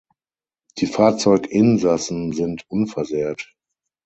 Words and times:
Die 0.79 0.87
Fahrzeuginsassen 0.87 2.31
sind 2.33 2.65
unversehrt. 2.71 3.53